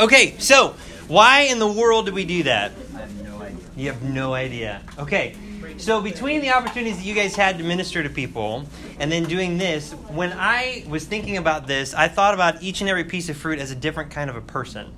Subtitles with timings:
[0.00, 0.74] Okay, so
[1.08, 2.72] why in the world did we do that?
[2.94, 3.58] I have no idea.
[3.76, 4.82] You have no idea.
[4.98, 5.34] Okay.
[5.76, 8.64] So between the opportunities that you guys had to minister to people
[8.98, 12.90] and then doing this, when I was thinking about this, I thought about each and
[12.90, 14.92] every piece of fruit as a different kind of a person.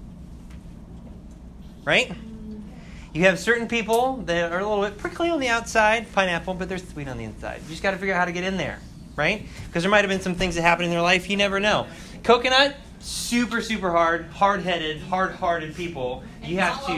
[1.85, 2.13] Right?
[3.13, 6.69] You have certain people that are a little bit prickly on the outside, pineapple, but
[6.69, 7.61] they're sweet on the inside.
[7.63, 8.79] You just got to figure out how to get in there,
[9.17, 9.47] right?
[9.67, 11.89] Because there might have been some things that happened in their life, you never know.
[12.23, 16.23] Coconut, super, super hard, hard headed, hard hearted people.
[16.43, 16.93] You have to.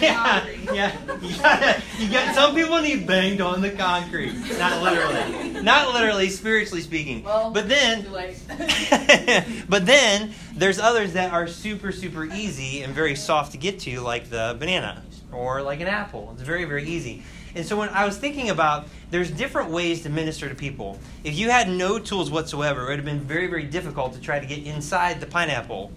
[0.00, 0.92] Yeah, yeah.
[1.20, 4.34] You, gotta, you got some people need banged on the concrete.
[4.58, 5.62] Not literally.
[5.62, 7.24] Not literally, spiritually speaking.
[7.24, 8.04] Well, but then
[9.68, 14.00] but then there's others that are super, super easy and very soft to get to,
[14.00, 16.30] like the banana or like an apple.
[16.34, 17.22] It's very, very easy.
[17.54, 20.98] And so when I was thinking about, there's different ways to minister to people.
[21.22, 24.40] If you had no tools whatsoever, it would have been very, very difficult to try
[24.40, 25.92] to get inside the pineapple,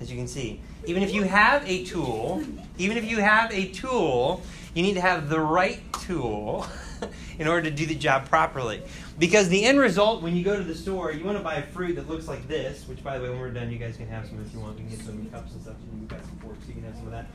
[0.00, 0.60] as you can see.
[0.86, 2.42] Even if you have a tool,
[2.78, 4.42] even if you have a tool,
[4.74, 6.66] you need to have the right tool
[7.38, 8.82] in order to do the job properly.
[9.18, 11.96] Because the end result, when you go to the store, you want to buy fruit
[11.96, 14.26] that looks like this, which, by the way, when we're done, you guys can have
[14.26, 14.76] some if you want.
[14.76, 15.74] We can get some cups and stuff.
[15.92, 17.26] We've got some forks, you can have some of that.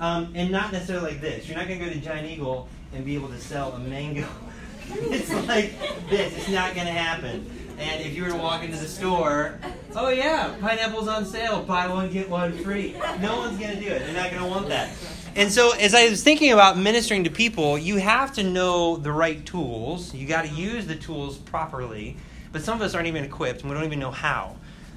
[0.00, 1.46] Um, and not necessarily like this.
[1.46, 4.26] You're not going to go to Giant Eagle and be able to sell a mango.
[4.88, 6.36] it's like this.
[6.36, 7.48] It's not going to happen.
[7.78, 9.58] And if you were to walk into the store,
[9.94, 12.94] oh yeah, pineapples on sale, buy one get one free.
[13.20, 14.00] No one's going to do it.
[14.00, 14.90] They're not going to want that.
[15.36, 19.12] And so, as I was thinking about ministering to people, you have to know the
[19.12, 20.12] right tools.
[20.12, 22.16] You got to use the tools properly.
[22.52, 24.56] But some of us aren't even equipped, and we don't even know how.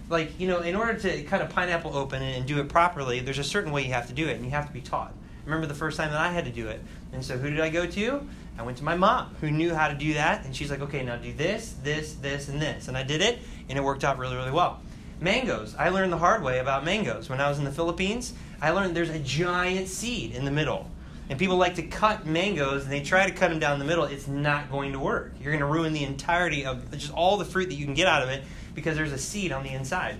[0.09, 3.39] Like, you know, in order to cut a pineapple open and do it properly, there's
[3.39, 5.13] a certain way you have to do it, and you have to be taught.
[5.45, 6.81] Remember the first time that I had to do it.
[7.11, 8.27] And so, who did I go to?
[8.57, 11.03] I went to my mom, who knew how to do that, and she's like, okay,
[11.03, 12.87] now do this, this, this, and this.
[12.87, 14.79] And I did it, and it worked out really, really well.
[15.19, 15.75] Mangoes.
[15.75, 17.29] I learned the hard way about mangoes.
[17.29, 20.89] When I was in the Philippines, I learned there's a giant seed in the middle.
[21.29, 24.03] And people like to cut mangoes and they try to cut them down the middle.
[24.03, 25.33] It's not going to work.
[25.41, 28.07] You're going to ruin the entirety of just all the fruit that you can get
[28.07, 28.43] out of it
[28.73, 30.17] because there's a seed on the inside.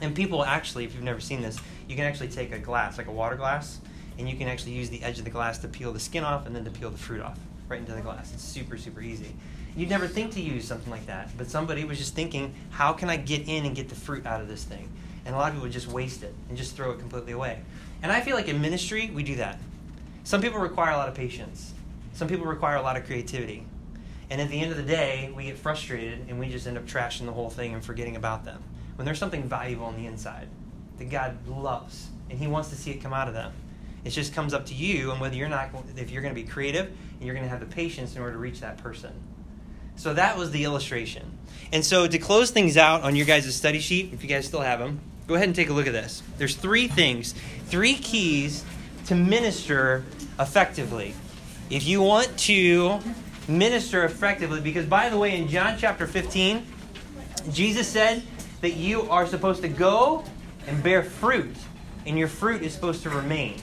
[0.00, 1.58] And people actually, if you've never seen this,
[1.88, 3.78] you can actually take a glass, like a water glass,
[4.18, 6.46] and you can actually use the edge of the glass to peel the skin off
[6.46, 7.38] and then to peel the fruit off
[7.68, 8.32] right into the glass.
[8.34, 9.34] It's super, super easy.
[9.76, 13.08] You'd never think to use something like that, but somebody was just thinking, how can
[13.08, 14.88] I get in and get the fruit out of this thing?
[15.24, 17.60] And a lot of people would just waste it and just throw it completely away.
[18.02, 19.58] And I feel like in ministry, we do that.
[20.24, 21.72] Some people require a lot of patience,
[22.12, 23.64] some people require a lot of creativity.
[24.32, 26.86] And at the end of the day, we get frustrated and we just end up
[26.86, 28.62] trashing the whole thing and forgetting about them.
[28.96, 30.48] When there's something valuable on the inside
[30.96, 33.52] that God loves and He wants to see it come out of them.
[34.06, 36.48] It just comes up to you and whether you're not, if you're going to be
[36.48, 39.12] creative and you're going to have the patience in order to reach that person.
[39.96, 41.36] So that was the illustration.
[41.70, 44.62] And so to close things out on your guys' study sheet, if you guys still
[44.62, 46.22] have them, go ahead and take a look at this.
[46.38, 47.34] There's three things,
[47.66, 48.64] three keys
[49.08, 50.06] to minister
[50.40, 51.14] effectively.
[51.68, 52.98] If you want to
[53.48, 56.64] minister effectively, because by the way, in John chapter 15,
[57.50, 58.22] Jesus said
[58.60, 60.24] that you are supposed to go
[60.66, 61.54] and bear fruit,
[62.06, 63.58] and your fruit is supposed to remain.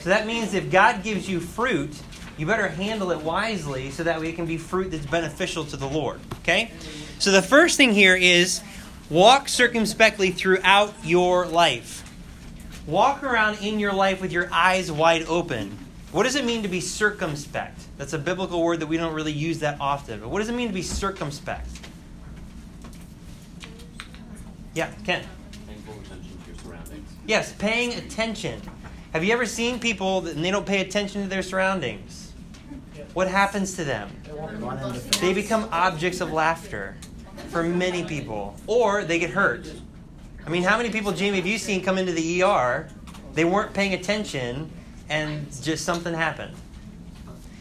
[0.00, 1.96] So that means if God gives you fruit,
[2.36, 5.76] you better handle it wisely so that way it can be fruit that's beneficial to
[5.76, 6.20] the Lord.
[6.40, 6.70] Okay?
[7.18, 8.60] So the first thing here is
[9.08, 12.02] walk circumspectly throughout your life.
[12.86, 15.85] Walk around in your life with your eyes wide open.
[16.16, 17.76] What does it mean to be circumspect?
[17.98, 20.18] That's a biblical word that we don't really use that often.
[20.20, 21.68] But what does it mean to be circumspect?
[24.72, 25.26] Yeah, Ken.
[25.66, 27.10] Paying full attention to your surroundings.
[27.26, 28.62] Yes, paying attention.
[29.12, 32.32] Have you ever seen people that and they don't pay attention to their surroundings?
[33.12, 34.10] What happens to them?
[35.20, 36.96] They become objects of laughter
[37.48, 39.70] for many people, or they get hurt.
[40.46, 42.88] I mean, how many people, Jamie, have you seen come into the ER?
[43.34, 44.72] They weren't paying attention,
[45.08, 46.54] and just something happened.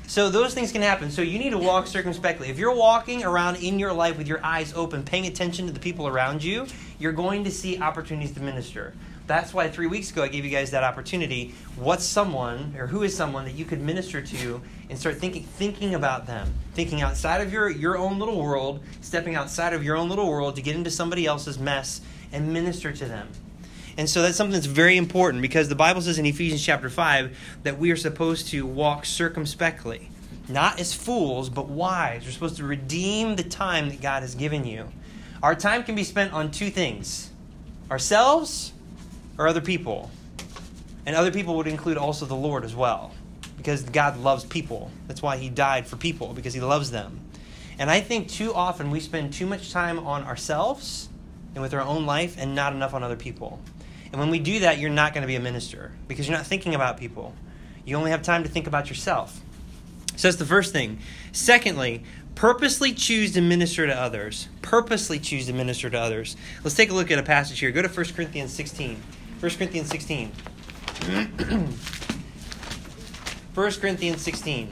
[0.07, 1.09] So those things can happen.
[1.09, 2.49] So you need to walk circumspectly.
[2.49, 5.79] If you're walking around in your life with your eyes open, paying attention to the
[5.79, 6.67] people around you,
[6.99, 8.93] you're going to see opportunities to minister.
[9.27, 11.55] That's why three weeks ago I gave you guys that opportunity.
[11.75, 15.95] What's someone or who is someone that you could minister to and start thinking thinking
[15.95, 20.09] about them, thinking outside of your your own little world, stepping outside of your own
[20.09, 22.01] little world to get into somebody else's mess
[22.31, 23.27] and minister to them.
[23.97, 27.37] And so that's something that's very important because the Bible says in Ephesians chapter 5
[27.63, 30.09] that we are supposed to walk circumspectly,
[30.49, 32.25] not as fools, but wise.
[32.25, 34.87] We're supposed to redeem the time that God has given you.
[35.41, 37.29] Our time can be spent on two things
[37.89, 38.73] ourselves
[39.37, 40.11] or other people.
[41.05, 43.11] And other people would include also the Lord as well
[43.57, 44.91] because God loves people.
[45.07, 47.19] That's why He died for people because He loves them.
[47.77, 51.09] And I think too often we spend too much time on ourselves
[51.53, 53.59] and with our own life and not enough on other people.
[54.15, 56.47] And when we do that, you're not going to be a minister because you're not
[56.47, 57.33] thinking about people.
[57.83, 59.41] You only have time to think about yourself.
[60.15, 60.99] So that's the first thing.
[61.33, 64.47] Secondly, purposely choose to minister to others.
[64.61, 66.37] Purposely choose to minister to others.
[66.63, 67.71] Let's take a look at a passage here.
[67.71, 69.03] Go to 1 Corinthians 16.
[69.41, 70.31] 1 Corinthians 16.
[73.53, 74.69] 1 Corinthians 16.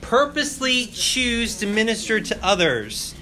[0.00, 3.14] Purposely choose to minister to others.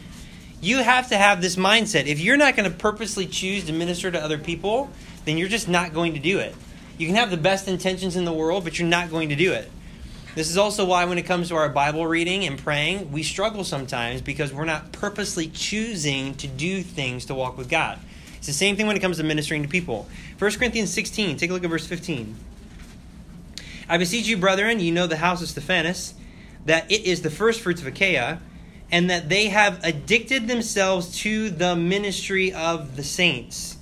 [0.60, 2.06] You have to have this mindset.
[2.06, 4.90] If you're not going to purposely choose to minister to other people,
[5.25, 6.55] then you're just not going to do it.
[6.96, 9.52] You can have the best intentions in the world, but you're not going to do
[9.52, 9.70] it.
[10.34, 13.64] This is also why, when it comes to our Bible reading and praying, we struggle
[13.64, 17.99] sometimes because we're not purposely choosing to do things to walk with God.
[18.37, 20.08] It's the same thing when it comes to ministering to people.
[20.38, 22.37] 1 Corinthians 16, take a look at verse 15.
[23.88, 26.14] I beseech you, brethren, you know the house of Stephanus,
[26.66, 28.40] that it is the first fruits of Achaia,
[28.90, 33.76] and that they have addicted themselves to the ministry of the saints.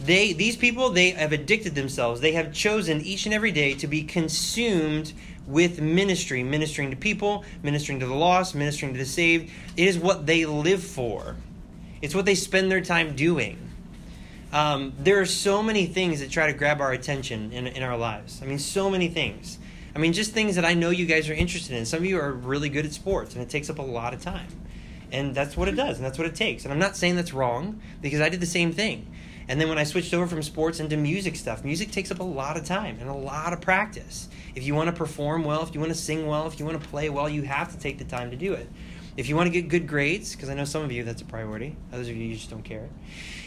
[0.00, 2.20] They, these people, they have addicted themselves.
[2.20, 5.12] They have chosen each and every day to be consumed
[5.46, 9.50] with ministry, ministering to people, ministering to the lost, ministering to the saved.
[9.76, 11.36] It is what they live for.
[12.00, 13.58] It's what they spend their time doing.
[14.52, 17.96] Um, there are so many things that try to grab our attention in, in our
[17.96, 18.40] lives.
[18.42, 19.58] I mean, so many things.
[19.94, 21.84] I mean, just things that I know you guys are interested in.
[21.84, 24.20] Some of you are really good at sports, and it takes up a lot of
[24.20, 24.48] time.
[25.10, 26.64] And that's what it does, and that's what it takes.
[26.64, 29.06] And I'm not saying that's wrong, because I did the same thing.
[29.48, 32.24] And then when I switched over from sports into music stuff, music takes up a
[32.24, 34.28] lot of time and a lot of practice.
[34.54, 36.80] If you want to perform well, if you want to sing well, if you want
[36.80, 38.68] to play well, you have to take the time to do it.
[39.16, 41.26] If you want to get good grades, because I know some of you that's a
[41.26, 42.88] priority, others of you, you just don't care,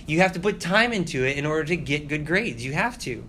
[0.05, 2.63] you have to put time into it in order to get good grades.
[2.63, 3.23] You have to.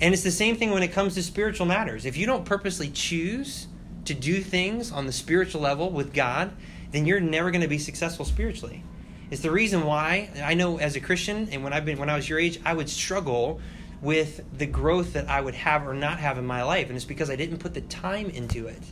[0.00, 2.04] And it's the same thing when it comes to spiritual matters.
[2.04, 3.66] If you don't purposely choose
[4.04, 6.52] to do things on the spiritual level with God,
[6.92, 8.84] then you're never going to be successful spiritually.
[9.30, 12.16] It's the reason why I know as a Christian and when I've been when I
[12.16, 13.60] was your age, I would struggle
[14.00, 17.04] with the growth that I would have or not have in my life, and it's
[17.04, 18.82] because I didn't put the time into it.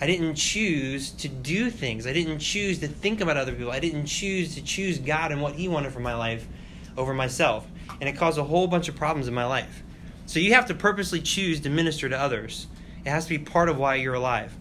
[0.00, 2.06] I didn't choose to do things.
[2.06, 3.70] I didn't choose to think about other people.
[3.70, 6.46] I didn't choose to choose God and what He wanted for my life
[6.96, 7.66] over myself.
[8.00, 9.83] And it caused a whole bunch of problems in my life.
[10.26, 12.66] So you have to purposely choose to minister to others.
[13.04, 14.54] It has to be part of why you're alive.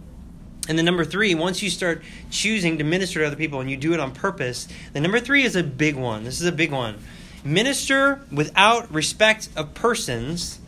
[0.68, 3.76] And then number three, once you start choosing to minister to other people and you
[3.76, 6.24] do it on purpose, the number three is a big one.
[6.24, 7.00] This is a big one.
[7.44, 10.60] Minister without respect of persons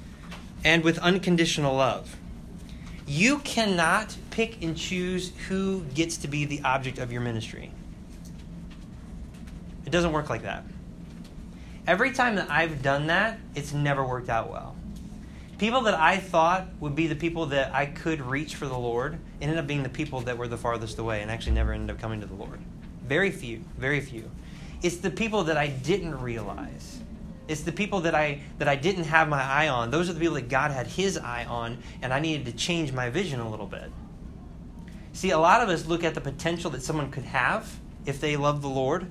[0.65, 2.17] and with unconditional love.
[3.07, 7.71] You cannot pick and choose who gets to be the object of your ministry.
[9.85, 10.63] It doesn't work like that.
[11.87, 14.75] Every time that I've done that, it's never worked out well.
[15.57, 19.17] People that I thought would be the people that I could reach for the Lord
[19.39, 22.01] ended up being the people that were the farthest away and actually never ended up
[22.01, 22.59] coming to the Lord.
[23.07, 24.29] Very few, very few.
[24.83, 26.99] It's the people that I didn't realize.
[27.47, 29.91] It's the people that I that I didn't have my eye on.
[29.91, 32.91] Those are the people that God had his eye on and I needed to change
[32.91, 33.91] my vision a little bit.
[35.13, 38.35] See, a lot of us look at the potential that someone could have if they
[38.35, 39.07] love the Lord.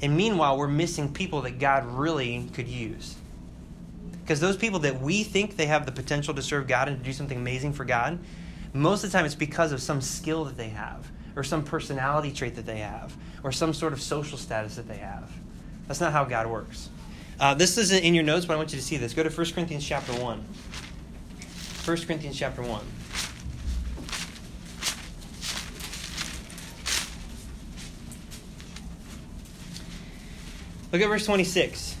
[0.00, 3.16] And meanwhile, we're missing people that God really could use.
[4.24, 7.04] Because those people that we think they have the potential to serve God and to
[7.04, 8.18] do something amazing for God,
[8.72, 11.06] most of the time it's because of some skill that they have,
[11.36, 14.96] or some personality trait that they have, or some sort of social status that they
[14.96, 15.30] have.
[15.86, 16.88] That's not how God works.
[17.38, 19.12] Uh, this isn't in your notes, but I want you to see this.
[19.12, 20.44] Go to 1 Corinthians chapter 1.
[21.84, 22.80] 1 Corinthians chapter 1.
[30.92, 31.93] Look at verse 26.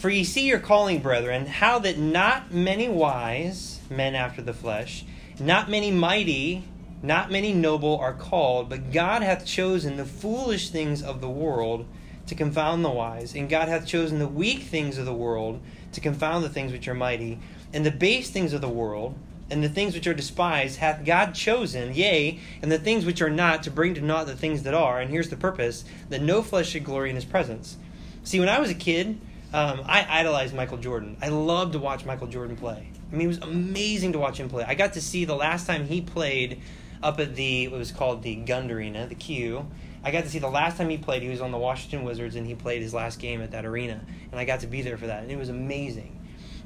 [0.00, 5.04] For ye see your calling, brethren, how that not many wise men after the flesh,
[5.38, 6.64] not many mighty,
[7.02, 11.84] not many noble are called, but God hath chosen the foolish things of the world
[12.28, 15.60] to confound the wise, and God hath chosen the weak things of the world
[15.92, 17.38] to confound the things which are mighty,
[17.74, 19.14] and the base things of the world,
[19.50, 23.28] and the things which are despised hath God chosen, yea, and the things which are
[23.28, 24.98] not, to bring to naught the things that are.
[24.98, 27.76] And here's the purpose that no flesh should glory in his presence.
[28.24, 29.20] See, when I was a kid,
[29.52, 31.16] um, I idolized Michael Jordan.
[31.20, 32.90] I loved to watch Michael Jordan play.
[33.12, 34.64] I mean, it was amazing to watch him play.
[34.64, 36.62] I got to see the last time he played
[37.02, 39.66] up at the what was called the Gund Arena, the Q.
[40.04, 41.22] I got to see the last time he played.
[41.22, 44.00] He was on the Washington Wizards, and he played his last game at that arena,
[44.30, 46.16] and I got to be there for that, and it was amazing.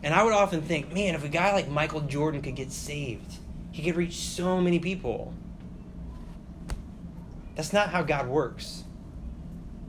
[0.03, 3.38] And I would often think, man, if a guy like Michael Jordan could get saved,
[3.73, 5.33] he could reach so many people.
[7.55, 8.85] That's not how God works.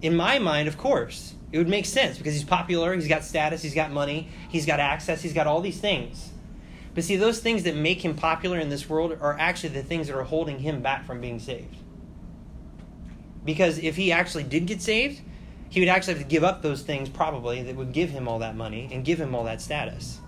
[0.02, 3.62] In my mind, of course, it would make sense because he's popular, he's got status,
[3.62, 6.32] he's got money, he's got access, he's got all these things.
[6.94, 10.08] But see, those things that make him popular in this world are actually the things
[10.08, 11.78] that are holding him back from being saved.
[13.46, 15.22] Because if he actually did get saved,
[15.70, 18.40] he would actually have to give up those things probably that would give him all
[18.40, 20.20] that money and give him all that status.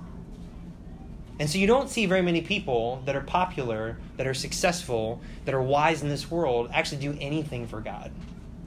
[1.39, 5.53] And so you don't see very many people that are popular, that are successful, that
[5.53, 8.13] are wise in this world actually do anything for God.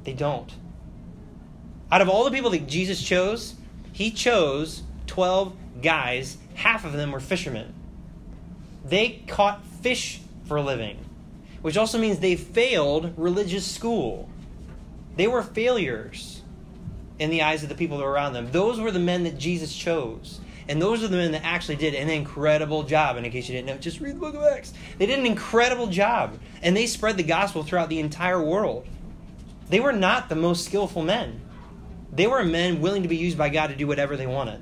[0.04, 0.52] They don't.
[1.92, 3.54] Out of all the people that Jesus chose,
[3.92, 7.74] he chose 12 guys, half of them were fishermen.
[8.84, 10.98] They caught fish for a living,
[11.62, 14.28] which also means they failed religious school.
[15.16, 16.42] They were failures
[17.18, 18.50] in the eyes of the people that were around them.
[18.52, 20.40] Those were the men that Jesus chose.
[20.68, 23.16] And those are the men that actually did an incredible job.
[23.16, 24.72] And in case you didn't know, just read the book of Acts.
[24.98, 26.38] They did an incredible job.
[26.62, 28.86] And they spread the gospel throughout the entire world.
[29.68, 31.40] They were not the most skillful men.
[32.12, 34.60] They were men willing to be used by God to do whatever they wanted.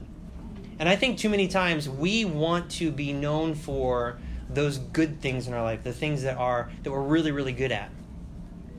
[0.78, 5.48] And I think too many times we want to be known for those good things
[5.48, 7.90] in our life, the things that are that we're really, really good at.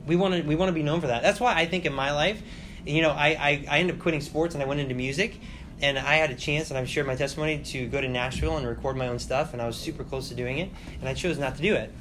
[0.06, 1.22] We want to we want to be known for that.
[1.22, 2.42] That's why I think in my life,
[2.86, 5.38] you know, I, I, I ended up quitting sports and I went into music
[5.82, 8.66] and I had a chance, and I've shared my testimony to go to Nashville and
[8.66, 10.68] record my own stuff, and I was super close to doing it,
[11.00, 11.92] and I chose not to do it.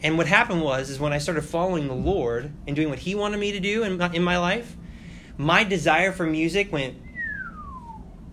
[0.00, 3.16] And what happened was, is when I started following the Lord and doing what He
[3.16, 4.76] wanted me to do in my, in my life,
[5.38, 6.96] my desire for music went,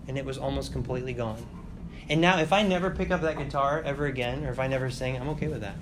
[0.08, 1.46] and it was almost completely gone.
[2.08, 4.90] And now, if I never pick up that guitar ever again, or if I never
[4.90, 5.76] sing, I'm okay with that.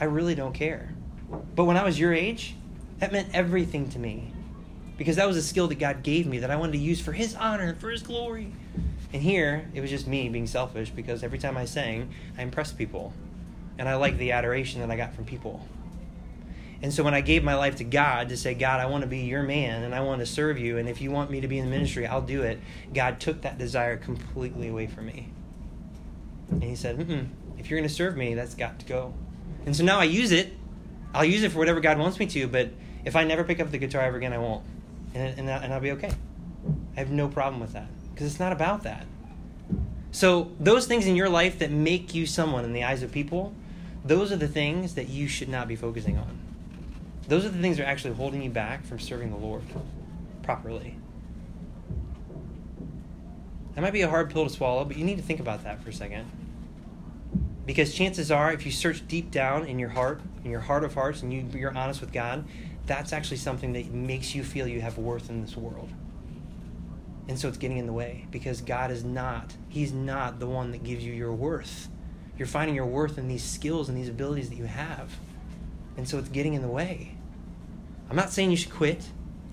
[0.00, 0.92] I really don't care.
[1.54, 2.54] But when I was your age,
[2.98, 4.32] that meant everything to me
[4.96, 7.12] because that was a skill that God gave me that I wanted to use for
[7.12, 8.52] His honor, and for His glory.
[9.12, 12.76] And here, it was just me being selfish because every time I sang, I impressed
[12.76, 13.12] people.
[13.78, 15.64] And I liked the adoration that I got from people.
[16.80, 19.08] And so when I gave my life to God to say, God, I want to
[19.08, 21.48] be your man and I want to serve you, and if you want me to
[21.48, 22.60] be in the ministry, I'll do it,
[22.94, 25.32] God took that desire completely away from me.
[26.50, 27.00] And He said,
[27.58, 29.12] if you're going to serve me, that's got to go.
[29.66, 30.52] And so now I use it.
[31.12, 32.70] I'll use it for whatever God wants me to, but
[33.04, 34.62] if I never pick up the guitar ever again, I won't
[35.14, 36.12] and, and, and I'll be okay.
[36.96, 39.06] I have no problem with that because it's not about that.
[40.10, 43.52] So, those things in your life that make you someone in the eyes of people,
[44.04, 46.38] those are the things that you should not be focusing on.
[47.28, 49.62] Those are the things that are actually holding you back from serving the Lord
[50.42, 50.96] properly.
[53.74, 55.82] That might be a hard pill to swallow, but you need to think about that
[55.82, 56.28] for a second.
[57.66, 60.94] Because chances are, if you search deep down in your heart, in your heart of
[60.94, 62.46] hearts, and you, you're honest with God,
[62.86, 65.90] that's actually something that makes you feel you have worth in this world.
[67.28, 70.70] And so it's getting in the way because God is not, He's not the one
[70.70, 71.88] that gives you your worth.
[72.38, 75.18] You're finding your worth in these skills and these abilities that you have.
[75.98, 77.17] And so it's getting in the way.
[78.10, 79.04] I'm not saying you should quit,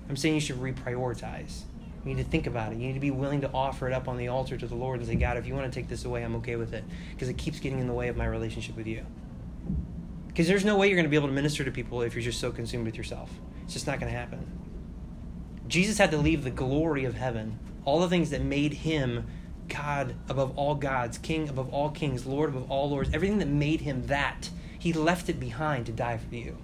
[0.08, 1.62] I'm saying you should reprioritize.
[2.04, 2.78] You need to think about it.
[2.78, 5.00] You need to be willing to offer it up on the altar to the Lord
[5.00, 6.84] and say, God, if you want to take this away, I'm okay with it.
[7.10, 9.04] Because it keeps getting in the way of my relationship with you.
[10.28, 12.22] Because there's no way you're going to be able to minister to people if you're
[12.22, 13.30] just so consumed with yourself.
[13.64, 14.46] It's just not going to happen.
[15.66, 19.26] Jesus had to leave the glory of heaven, all the things that made him
[19.68, 23.80] God above all gods, King above all kings, Lord above all lords, everything that made
[23.80, 26.56] him that, he left it behind to die for you.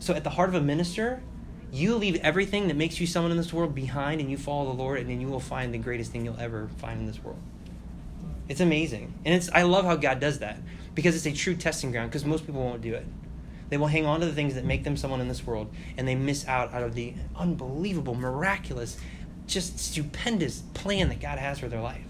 [0.00, 1.22] So at the heart of a minister,
[1.72, 4.76] you leave everything that makes you someone in this world behind and you follow the
[4.76, 7.38] Lord, and then you will find the greatest thing you'll ever find in this world.
[8.48, 9.14] It's amazing.
[9.24, 10.58] And it's I love how God does that
[10.94, 13.06] because it's a true testing ground because most people won't do it.
[13.68, 16.08] They will hang on to the things that make them someone in this world and
[16.08, 18.96] they miss out out of the unbelievable, miraculous,
[19.46, 22.04] just stupendous plan that God has for their life.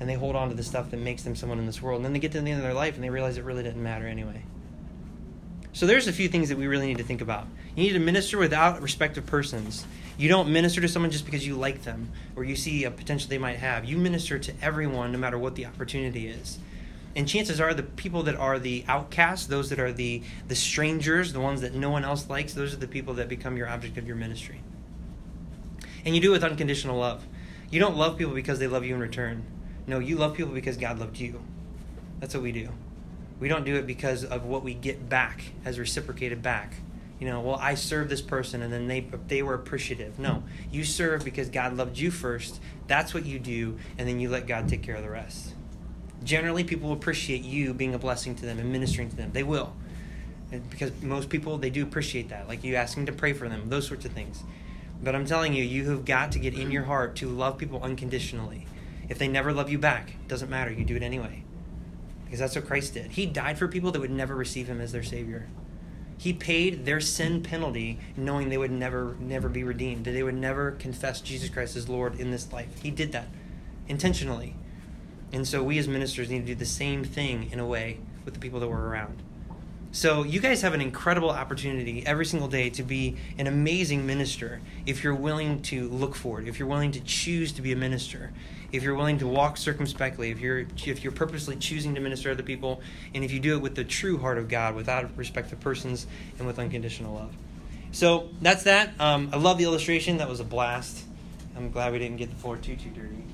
[0.00, 1.96] And they hold on to the stuff that makes them someone in this world.
[1.96, 3.62] And then they get to the end of their life and they realize it really
[3.62, 4.42] didn't matter anyway.
[5.78, 7.46] So there's a few things that we really need to think about.
[7.76, 9.86] You need to minister without respect of persons.
[10.16, 13.30] You don't minister to someone just because you like them or you see a potential
[13.30, 13.84] they might have.
[13.84, 16.58] You minister to everyone no matter what the opportunity is
[17.14, 21.32] and chances are the people that are the outcasts those that are the the strangers
[21.32, 23.96] the ones that no one else likes those are the people that become your object
[23.96, 24.60] of your ministry
[26.04, 27.24] and you do it with unconditional love
[27.70, 29.42] you don't love people because they love you in return
[29.86, 31.40] no you love people because god loved you
[32.20, 32.68] that's what we do
[33.40, 36.74] we don't do it because of what we get back as reciprocated back
[37.18, 40.84] you know well i served this person and then they they were appreciative no you
[40.84, 44.68] serve because god loved you first that's what you do and then you let god
[44.68, 45.54] take care of the rest
[46.24, 49.30] generally people will appreciate you being a blessing to them and ministering to them.
[49.32, 49.74] They will.
[50.50, 52.48] And because most people they do appreciate that.
[52.48, 54.42] Like you asking to pray for them, those sorts of things.
[55.02, 57.82] But I'm telling you, you have got to get in your heart to love people
[57.82, 58.66] unconditionally.
[59.08, 60.72] If they never love you back, it doesn't matter.
[60.72, 61.44] You do it anyway.
[62.28, 63.12] Because that's what Christ did.
[63.12, 65.48] He died for people that would never receive him as their savior.
[66.18, 70.04] He paid their sin penalty knowing they would never never be redeemed.
[70.04, 72.82] That they would never confess Jesus Christ as Lord in this life.
[72.82, 73.28] He did that
[73.86, 74.54] intentionally.
[75.32, 78.34] And so we as ministers need to do the same thing in a way with
[78.34, 79.22] the people that we're around.
[79.90, 84.60] So you guys have an incredible opportunity every single day to be an amazing minister
[84.84, 87.76] if you're willing to look for it, if you're willing to choose to be a
[87.76, 88.30] minister,
[88.70, 92.34] if you're willing to walk circumspectly, if you're if you're purposely choosing to minister to
[92.34, 92.82] other people,
[93.14, 96.06] and if you do it with the true heart of God, without respect of persons
[96.38, 97.34] and with unconditional love.
[97.90, 98.92] So that's that.
[99.00, 100.18] Um, I love the illustration.
[100.18, 101.02] That was a blast.
[101.56, 103.24] I'm glad we didn't get the floor too too dirty.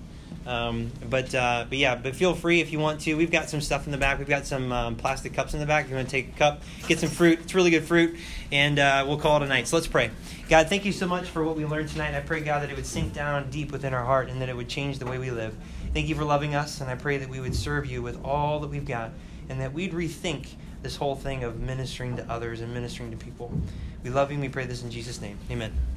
[0.47, 3.15] Um, but uh, but yeah, but feel free if you want to.
[3.15, 4.19] We've got some stuff in the back.
[4.19, 5.85] We've got some um, plastic cups in the back.
[5.85, 7.41] If you want to take a cup, get some fruit.
[7.41, 8.17] It's really good fruit,
[8.53, 9.69] and uh, we'll call it a night.
[9.69, 10.11] So let's pray.
[10.49, 12.15] God, thank you so much for what we learned tonight.
[12.15, 14.57] I pray God that it would sink down deep within our heart and that it
[14.57, 15.55] would change the way we live.
[15.95, 18.61] Thank you for loving us, and I pray that we would serve you with all
[18.61, 19.13] that we've got,
[19.49, 20.49] and that we'd rethink
[20.83, 23.51] this whole thing of ministering to others and ministering to people.
[24.03, 24.35] We love you.
[24.35, 25.39] and We pray this in Jesus' name.
[25.51, 25.94] Amen.